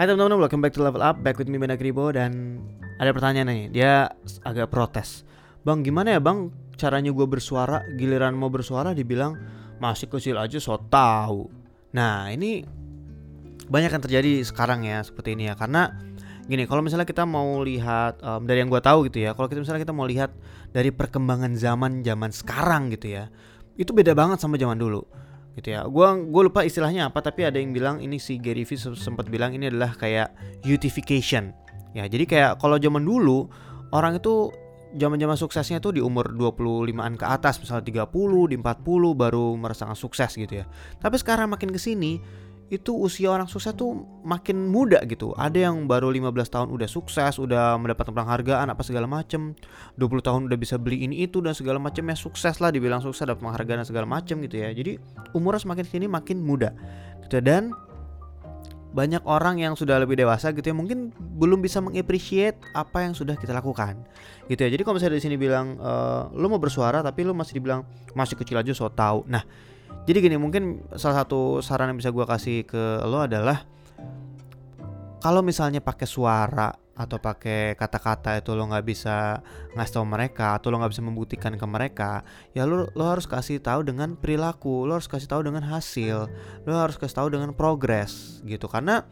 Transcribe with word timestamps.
Hai 0.00 0.08
teman-teman, 0.08 0.40
welcome 0.40 0.64
back 0.64 0.72
to 0.72 0.80
Level 0.80 1.04
Up, 1.04 1.20
back 1.20 1.36
with 1.36 1.52
me 1.52 1.60
Mena 1.60 1.76
Kribo 1.76 2.08
Dan 2.08 2.64
ada 2.96 3.12
pertanyaan 3.12 3.52
nih, 3.52 3.62
dia 3.68 4.08
agak 4.48 4.72
protes. 4.72 5.28
Bang 5.60 5.84
gimana 5.84 6.16
ya 6.16 6.20
bang? 6.24 6.48
Caranya 6.80 7.12
gue 7.12 7.28
bersuara, 7.28 7.84
giliran 8.00 8.32
mau 8.32 8.48
bersuara 8.48 8.96
dibilang 8.96 9.36
Masih 9.76 10.08
kecil 10.08 10.40
aja 10.40 10.56
so 10.56 10.80
tau 10.88 11.52
Nah 11.92 12.32
ini 12.32 12.64
banyak 13.68 13.92
yang 13.92 14.00
terjadi 14.00 14.40
sekarang 14.40 14.88
ya 14.88 15.04
seperti 15.04 15.36
ini 15.36 15.52
ya. 15.52 15.54
Karena 15.60 15.92
gini 16.48 16.64
kalau 16.64 16.80
misalnya 16.80 17.04
kita 17.04 17.28
mau 17.28 17.60
lihat 17.60 18.24
um, 18.24 18.48
dari 18.48 18.64
yang 18.64 18.72
gue 18.72 18.80
tahu 18.80 19.04
gitu 19.12 19.20
ya 19.20 19.36
Kalau 19.36 19.52
kita 19.52 19.60
misalnya 19.60 19.84
kita 19.84 19.92
mau 19.92 20.08
lihat 20.08 20.32
dari 20.72 20.96
perkembangan 20.96 21.52
zaman 21.60 22.00
zaman 22.00 22.32
sekarang 22.32 22.88
gitu 22.96 23.20
ya 23.20 23.28
Itu 23.76 23.92
beda 23.92 24.16
banget 24.16 24.40
sama 24.40 24.56
zaman 24.56 24.80
dulu 24.80 25.04
gitu 25.58 25.74
ya. 25.74 25.86
Gua 25.86 26.14
gue 26.14 26.42
lupa 26.46 26.62
istilahnya 26.62 27.10
apa 27.10 27.18
tapi 27.24 27.46
ada 27.46 27.58
yang 27.58 27.74
bilang 27.74 27.98
ini 27.98 28.18
si 28.22 28.38
Gary 28.38 28.62
Vee 28.62 28.78
sempat 28.78 29.26
bilang 29.26 29.54
ini 29.54 29.70
adalah 29.70 29.94
kayak 29.96 30.34
youthification. 30.62 31.54
Ya, 31.90 32.06
jadi 32.06 32.22
kayak 32.22 32.50
kalau 32.62 32.78
zaman 32.78 33.02
dulu 33.02 33.50
orang 33.90 34.22
itu 34.22 34.54
zaman-zaman 34.94 35.38
suksesnya 35.38 35.78
tuh 35.78 35.94
di 35.94 36.02
umur 36.02 36.34
25-an 36.34 37.14
ke 37.14 37.26
atas, 37.26 37.62
misalnya 37.62 38.10
30, 38.10 38.50
di 38.50 38.56
40 38.58 39.14
baru 39.14 39.54
merasa 39.54 39.86
sukses 39.94 40.34
gitu 40.34 40.62
ya. 40.62 40.64
Tapi 40.98 41.14
sekarang 41.18 41.50
makin 41.54 41.70
ke 41.70 41.78
sini 41.78 42.18
itu 42.70 42.94
usia 42.94 43.34
orang 43.34 43.50
sukses 43.50 43.74
tuh 43.74 44.06
makin 44.22 44.70
muda 44.70 45.02
gitu. 45.02 45.34
Ada 45.34 45.68
yang 45.68 45.90
baru 45.90 46.14
15 46.14 46.30
tahun 46.46 46.68
udah 46.70 46.86
sukses, 46.86 47.42
udah 47.42 47.74
mendapat 47.82 48.14
penghargaan 48.14 48.70
apa 48.70 48.82
segala 48.86 49.10
macem. 49.10 49.58
20 49.98 50.22
tahun 50.22 50.40
udah 50.46 50.58
bisa 50.58 50.78
beli 50.78 51.02
ini 51.02 51.26
itu 51.26 51.42
dan 51.42 51.50
segala 51.50 51.82
macam 51.82 52.06
ya 52.06 52.14
sukses 52.14 52.62
lah 52.62 52.70
dibilang 52.70 53.02
sukses 53.02 53.26
dapat 53.26 53.42
penghargaan 53.42 53.82
dan 53.82 53.88
segala 53.90 54.06
macem 54.06 54.38
gitu 54.46 54.62
ya. 54.62 54.70
Jadi 54.70 55.02
umurnya 55.34 55.66
semakin 55.66 55.84
sini 55.84 56.06
makin 56.06 56.38
muda. 56.38 56.70
Gitu 57.26 57.42
dan 57.42 57.74
banyak 58.90 59.22
orang 59.22 59.62
yang 59.62 59.78
sudah 59.78 60.02
lebih 60.02 60.18
dewasa 60.18 60.50
gitu 60.50 60.74
ya 60.74 60.74
mungkin 60.74 61.14
belum 61.14 61.62
bisa 61.62 61.78
mengapreciate 61.78 62.58
apa 62.74 63.06
yang 63.06 63.14
sudah 63.14 63.38
kita 63.38 63.54
lakukan 63.54 64.02
gitu 64.50 64.66
ya 64.66 64.70
jadi 64.74 64.82
kalau 64.82 64.98
misalnya 64.98 65.22
di 65.22 65.24
sini 65.30 65.36
bilang 65.38 65.78
e, 65.78 65.92
lo 66.34 66.50
mau 66.50 66.58
bersuara 66.58 66.98
tapi 66.98 67.22
lo 67.22 67.30
masih 67.30 67.62
dibilang 67.62 67.86
masih 68.18 68.34
kecil 68.34 68.58
aja 68.58 68.74
so 68.74 68.90
tau 68.90 69.22
nah 69.30 69.46
jadi 70.08 70.18
gini 70.26 70.36
mungkin 70.40 70.84
salah 70.96 71.22
satu 71.24 71.60
saran 71.60 71.94
yang 71.94 71.98
bisa 72.00 72.10
gue 72.10 72.24
kasih 72.26 72.66
ke 72.66 73.04
lo 73.06 73.22
adalah 73.22 73.64
kalau 75.20 75.44
misalnya 75.44 75.84
pakai 75.84 76.08
suara 76.08 76.72
atau 77.00 77.16
pakai 77.16 77.80
kata-kata 77.80 78.44
itu 78.44 78.52
lo 78.52 78.68
nggak 78.68 78.84
bisa 78.84 79.40
ngasih 79.72 79.94
tahu 79.96 80.04
mereka 80.04 80.60
atau 80.60 80.68
lo 80.68 80.84
nggak 80.84 80.92
bisa 80.92 81.04
membuktikan 81.04 81.52
ke 81.56 81.64
mereka 81.64 82.20
ya 82.52 82.68
lo 82.68 82.92
lo 82.92 83.04
harus 83.08 83.24
kasih 83.24 83.56
tahu 83.56 83.88
dengan 83.88 84.20
perilaku 84.20 84.84
lo 84.84 85.00
harus 85.00 85.08
kasih 85.08 85.24
tahu 85.24 85.48
dengan 85.48 85.64
hasil 85.64 86.28
lo 86.68 86.72
harus 86.76 87.00
kasih 87.00 87.24
tahu 87.24 87.28
dengan 87.32 87.56
progres 87.56 88.44
gitu. 88.44 88.68
Karena 88.68 89.08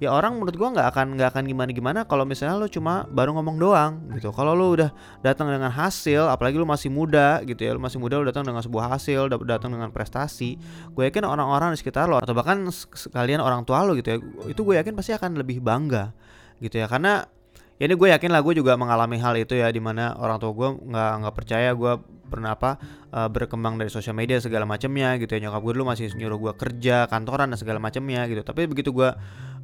ya 0.00 0.10
orang 0.10 0.40
menurut 0.40 0.56
gua 0.56 0.72
nggak 0.72 0.88
akan 0.96 1.06
nggak 1.20 1.28
akan 1.36 1.44
gimana 1.44 1.70
gimana 1.70 2.00
kalau 2.08 2.24
misalnya 2.24 2.56
lo 2.56 2.66
cuma 2.72 3.04
baru 3.12 3.36
ngomong 3.36 3.56
doang 3.60 3.92
gitu. 4.16 4.32
Kalau 4.32 4.56
lo 4.56 4.72
udah 4.72 4.90
datang 5.20 5.52
dengan 5.52 5.68
hasil 5.68 6.24
apalagi 6.26 6.56
lo 6.56 6.64
masih 6.64 6.88
muda 6.88 7.44
gitu 7.44 7.60
ya 7.60 7.76
lo 7.76 7.80
masih 7.84 8.00
muda 8.00 8.16
lo 8.16 8.24
datang 8.24 8.48
dengan 8.48 8.64
sebuah 8.64 8.96
hasil 8.96 9.28
datang 9.44 9.76
dengan 9.76 9.92
prestasi 9.92 10.56
gue 10.96 11.02
yakin 11.04 11.28
orang-orang 11.28 11.76
di 11.76 11.78
sekitar 11.78 12.08
lo 12.08 12.16
atau 12.16 12.32
bahkan 12.32 12.64
sekalian 12.72 13.44
orang 13.44 13.62
tua 13.68 13.84
lo 13.84 13.92
gitu 13.92 14.08
ya 14.08 14.18
itu 14.48 14.60
gue 14.64 14.74
yakin 14.80 14.96
pasti 14.96 15.12
akan 15.12 15.36
lebih 15.36 15.60
bangga 15.60 16.16
gitu 16.64 16.80
ya. 16.80 16.88
Karena 16.88 17.24
ya 17.80 17.88
ini 17.88 17.96
gue 17.96 18.08
yakin 18.12 18.28
lah 18.28 18.44
gue 18.44 18.54
juga 18.60 18.76
mengalami 18.76 19.16
hal 19.16 19.40
itu 19.40 19.56
ya 19.56 19.72
di 19.72 19.80
mana 19.80 20.12
orang 20.20 20.36
tua 20.36 20.52
gue 20.52 20.68
nggak 20.84 21.12
nggak 21.24 21.34
percaya 21.34 21.72
gue 21.72 21.92
pernah 22.30 22.54
apa 22.54 22.78
uh, 23.10 23.26
berkembang 23.26 23.74
dari 23.74 23.90
sosial 23.90 24.14
media 24.14 24.38
segala 24.38 24.62
macamnya 24.62 25.18
gitu 25.18 25.34
ya. 25.34 25.50
Nyokap 25.50 25.60
gue 25.66 25.72
dulu 25.74 25.84
masih 25.90 26.14
nyuruh 26.14 26.38
gue 26.38 26.52
kerja 26.54 27.10
kantoran 27.10 27.50
dan 27.50 27.58
segala 27.58 27.82
macamnya 27.82 28.30
gitu. 28.30 28.46
Tapi 28.46 28.70
begitu 28.70 28.94
gue 28.94 29.10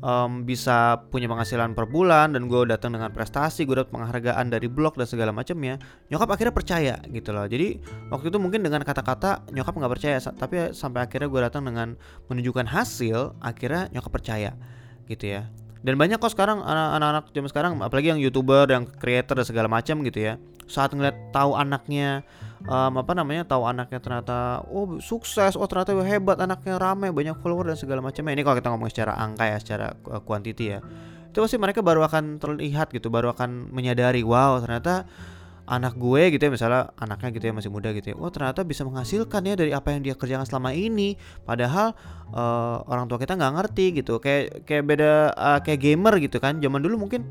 um, 0.02 0.42
bisa 0.42 1.06
punya 1.12 1.30
penghasilan 1.30 1.78
per 1.78 1.86
bulan 1.86 2.34
dan 2.34 2.50
gue 2.50 2.66
datang 2.66 2.98
dengan 2.98 3.14
prestasi 3.14 3.62
gue 3.62 3.78
dapat 3.78 3.94
penghargaan 3.94 4.50
dari 4.50 4.66
blog 4.66 4.98
dan 4.98 5.06
segala 5.06 5.30
macamnya 5.30 5.78
nyokap 6.10 6.28
akhirnya 6.34 6.54
percaya 6.56 6.94
gitu 7.06 7.30
loh. 7.30 7.46
Jadi 7.46 7.78
waktu 8.10 8.26
itu 8.34 8.38
mungkin 8.42 8.66
dengan 8.66 8.82
kata-kata 8.82 9.46
nyokap 9.54 9.72
nggak 9.78 9.92
percaya 9.92 10.18
tapi 10.18 10.74
sampai 10.74 11.06
akhirnya 11.06 11.30
gue 11.30 11.40
datang 11.46 11.62
dengan 11.62 11.94
menunjukkan 12.26 12.66
hasil 12.66 13.38
akhirnya 13.38 13.86
nyokap 13.94 14.10
percaya 14.10 14.58
gitu 15.06 15.38
ya 15.38 15.46
dan 15.84 15.94
banyak 16.00 16.16
kok 16.16 16.32
sekarang 16.32 16.64
anak-anak 16.64 17.30
zaman 17.30 17.50
sekarang 17.52 17.72
apalagi 17.84 18.16
yang 18.16 18.20
youtuber 18.20 18.64
yang 18.70 18.88
creator 18.88 19.36
dan 19.36 19.46
segala 19.46 19.68
macam 19.68 20.00
gitu 20.06 20.32
ya. 20.32 20.34
Saat 20.66 20.98
ngeliat 20.98 21.30
tahu 21.30 21.54
anaknya 21.54 22.26
um, 22.66 22.98
apa 22.98 23.12
namanya 23.14 23.46
tahu 23.46 23.68
anaknya 23.68 24.02
ternyata 24.02 24.66
oh 24.66 24.98
sukses 24.98 25.54
oh 25.54 25.68
ternyata 25.70 25.94
hebat 26.02 26.42
anaknya 26.42 26.74
ramai 26.80 27.14
banyak 27.14 27.38
follower 27.38 27.70
dan 27.70 27.78
segala 27.78 28.02
macamnya. 28.02 28.34
Ini 28.34 28.42
kalau 28.42 28.56
kita 28.58 28.68
ngomong 28.72 28.90
secara 28.90 29.14
angka 29.14 29.44
ya 29.46 29.58
secara 29.62 29.86
uh, 30.10 30.22
quantity 30.24 30.74
ya. 30.74 30.78
Itu 31.30 31.44
pasti 31.44 31.60
mereka 31.60 31.84
baru 31.84 32.02
akan 32.02 32.40
terlihat 32.40 32.90
gitu 32.90 33.12
baru 33.12 33.36
akan 33.36 33.70
menyadari 33.70 34.24
wow 34.24 34.58
ternyata 34.58 35.06
anak 35.66 35.98
gue 35.98 36.38
gitu 36.38 36.42
ya 36.46 36.50
misalnya 36.54 36.94
anaknya 36.94 37.28
gitu 37.34 37.44
ya 37.50 37.54
masih 37.54 37.70
muda 37.74 37.90
gitu 37.90 38.14
ya. 38.14 38.16
Oh 38.16 38.30
ternyata 38.30 38.62
bisa 38.62 38.86
menghasilkan 38.86 39.42
ya 39.42 39.54
dari 39.58 39.74
apa 39.74 39.90
yang 39.90 40.06
dia 40.06 40.14
kerjakan 40.14 40.46
selama 40.46 40.70
ini. 40.70 41.18
Padahal 41.42 41.92
uh, 42.30 42.86
orang 42.86 43.10
tua 43.10 43.18
kita 43.18 43.34
nggak 43.34 43.52
ngerti 43.58 43.86
gitu. 44.02 44.22
Kayak 44.22 44.62
kayak 44.62 44.84
beda 44.86 45.12
uh, 45.34 45.58
kayak 45.60 45.80
gamer 45.82 46.14
gitu 46.22 46.38
kan. 46.38 46.62
Zaman 46.62 46.80
dulu 46.80 47.06
mungkin 47.06 47.26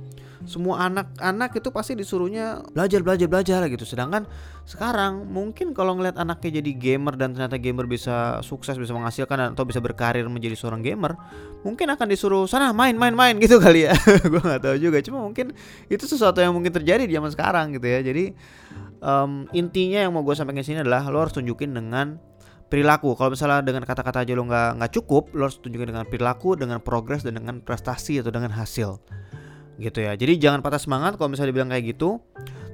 semua 0.45 0.85
anak-anak 0.89 1.57
itu 1.57 1.69
pasti 1.73 1.93
disuruhnya 1.97 2.61
belajar 2.73 3.01
belajar 3.01 3.27
belajar 3.29 3.59
gitu. 3.69 3.85
Sedangkan 3.85 4.29
sekarang 4.65 5.25
mungkin 5.25 5.73
kalau 5.73 5.97
ngeliat 5.97 6.17
anaknya 6.17 6.61
jadi 6.61 6.71
gamer 6.73 7.13
dan 7.17 7.33
ternyata 7.33 7.57
gamer 7.57 7.85
bisa 7.85 8.39
sukses 8.41 8.77
bisa 8.77 8.93
menghasilkan 8.93 9.53
atau 9.53 9.65
bisa 9.65 9.81
berkarir 9.81 10.25
menjadi 10.25 10.57
seorang 10.57 10.81
gamer 10.81 11.13
mungkin 11.61 11.89
akan 11.93 12.07
disuruh 12.09 12.45
sana 12.45 12.73
main 12.73 12.93
main 12.97 13.13
main 13.13 13.35
gitu 13.41 13.57
kali 13.57 13.89
ya. 13.89 13.93
Gue 14.31 14.41
nggak 14.41 14.61
tahu 14.61 14.75
juga. 14.77 14.97
Cuma 15.01 15.25
mungkin 15.25 15.53
itu 15.89 16.05
sesuatu 16.05 16.39
yang 16.39 16.53
mungkin 16.53 16.71
terjadi 16.71 17.03
di 17.09 17.13
zaman 17.17 17.33
sekarang 17.33 17.73
gitu 17.75 17.85
ya. 17.89 17.99
Jadi 18.05 18.33
um, 19.01 19.49
intinya 19.51 20.05
yang 20.05 20.13
mau 20.13 20.21
gue 20.21 20.37
sampaikan 20.37 20.63
sini 20.63 20.85
adalah 20.85 21.05
lo 21.09 21.21
harus 21.25 21.33
tunjukin 21.33 21.73
dengan 21.73 22.21
perilaku. 22.69 23.13
Kalau 23.17 23.33
misalnya 23.33 23.61
dengan 23.61 23.85
kata-kata 23.85 24.25
aja 24.25 24.33
lo 24.33 24.45
nggak 24.45 24.81
nggak 24.81 24.91
cukup, 25.01 25.33
lo 25.33 25.49
harus 25.49 25.57
tunjukin 25.61 25.93
dengan 25.93 26.05
perilaku, 26.05 26.57
dengan 26.57 26.81
progres 26.81 27.21
dan 27.21 27.37
dengan 27.37 27.61
prestasi 27.61 28.21
atau 28.21 28.29
dengan 28.33 28.53
hasil 28.53 29.01
gitu 29.79 29.99
ya. 30.03 30.15
Jadi 30.15 30.39
jangan 30.39 30.63
patah 30.63 30.79
semangat 30.79 31.19
kalau 31.19 31.31
misalnya 31.31 31.51
dibilang 31.51 31.71
kayak 31.71 31.95
gitu. 31.95 32.19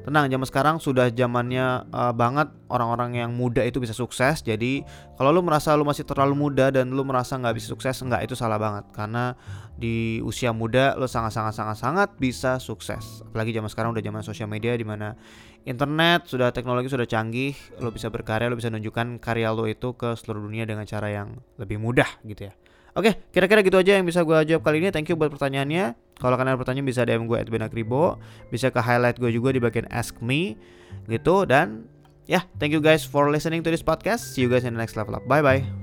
Tenang, 0.02 0.34
zaman 0.34 0.48
sekarang 0.50 0.76
sudah 0.82 1.14
zamannya 1.14 1.86
uh, 1.94 2.10
banget 2.10 2.50
orang-orang 2.74 3.22
yang 3.22 3.38
muda 3.38 3.62
itu 3.62 3.78
bisa 3.78 3.94
sukses. 3.94 4.42
Jadi 4.42 4.82
kalau 5.14 5.30
lu 5.30 5.46
merasa 5.46 5.78
lu 5.78 5.86
masih 5.86 6.10
terlalu 6.10 6.34
muda 6.34 6.74
dan 6.74 6.90
lu 6.90 7.06
merasa 7.06 7.38
nggak 7.38 7.54
bisa 7.54 7.70
sukses, 7.70 8.02
nggak 8.02 8.26
itu 8.26 8.34
salah 8.34 8.58
banget. 8.58 8.90
Karena 8.98 9.38
di 9.78 10.18
usia 10.26 10.58
muda 10.58 10.98
lu 10.98 11.06
sangat-sangat 11.06 11.54
sangat-sangat 11.54 12.10
bisa 12.18 12.58
sukses. 12.58 13.22
Apalagi 13.30 13.54
zaman 13.54 13.70
sekarang 13.70 13.94
udah 13.94 14.02
zaman 14.02 14.22
sosial 14.26 14.50
media 14.50 14.74
di 14.74 14.82
mana 14.82 15.14
internet 15.70 16.26
sudah 16.26 16.50
teknologi 16.50 16.90
sudah 16.90 17.06
canggih, 17.06 17.54
lo 17.78 17.94
bisa 17.94 18.10
berkarya, 18.10 18.50
lo 18.50 18.58
bisa 18.58 18.74
nunjukkan 18.74 19.22
karya 19.22 19.54
lo 19.54 19.70
itu 19.70 19.94
ke 19.94 20.18
seluruh 20.18 20.42
dunia 20.50 20.66
dengan 20.66 20.90
cara 20.90 21.14
yang 21.14 21.38
lebih 21.62 21.78
mudah 21.78 22.10
gitu 22.26 22.50
ya. 22.50 22.58
Oke, 22.92 23.16
kira-kira 23.32 23.64
gitu 23.64 23.80
aja 23.80 23.96
yang 23.96 24.04
bisa 24.04 24.22
gue 24.28 24.38
jawab 24.52 24.68
kali 24.68 24.84
ini. 24.84 24.90
Thank 24.92 25.12
you 25.12 25.16
buat 25.16 25.32
pertanyaannya. 25.32 25.96
Kalau 26.20 26.36
kalian 26.38 26.54
ada 26.54 26.60
pertanyaan 26.60 26.86
bisa 26.86 27.02
DM 27.02 27.26
gue 27.26 27.34
at 27.34 27.50
Benakribo 27.50 28.22
Bisa 28.54 28.70
ke 28.70 28.78
highlight 28.78 29.18
gue 29.18 29.34
juga 29.34 29.50
di 29.50 29.58
bagian 29.58 29.90
Ask 29.90 30.22
Me 30.22 30.60
Gitu. 31.10 31.36
Dan 31.50 31.88
ya 32.30 32.40
yeah, 32.40 32.44
thank 32.62 32.76
you 32.76 32.84
guys 32.84 33.02
for 33.08 33.32
listening 33.32 33.66
to 33.66 33.74
this 33.74 33.82
podcast. 33.82 34.38
See 34.38 34.46
you 34.46 34.52
guys 34.52 34.68
in 34.68 34.76
the 34.76 34.82
next 34.82 35.00
level 35.00 35.18
up. 35.18 35.26
Bye 35.26 35.42
bye 35.42 35.81